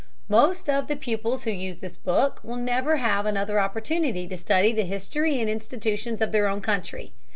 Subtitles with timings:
[0.29, 4.73] Most of the pupils who use this book will never have another opportunity to study
[4.73, 7.13] the history and institutions of their own country.